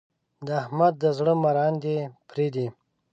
[0.45, 1.97] د احمد د زړه مراندې
[2.29, 2.67] پرې دي.